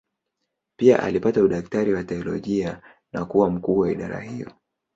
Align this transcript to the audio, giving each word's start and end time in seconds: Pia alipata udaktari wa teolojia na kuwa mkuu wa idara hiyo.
Pia 0.79 1.03
alipata 1.03 1.43
udaktari 1.43 1.93
wa 1.93 2.03
teolojia 2.03 2.81
na 3.13 3.25
kuwa 3.25 3.49
mkuu 3.49 3.77
wa 3.77 3.91
idara 3.91 4.19
hiyo. 4.19 4.51